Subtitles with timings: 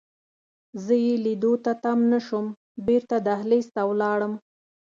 [0.83, 2.45] زه یې لیدو ته تم نه شوم،
[2.85, 4.33] بیرته دهلېز ته ولاړم.